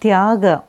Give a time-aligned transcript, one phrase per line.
[0.00, 0.62] 第二个